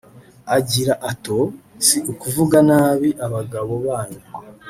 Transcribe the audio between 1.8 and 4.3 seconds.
“Si ukuvuga nabi abagabo banyu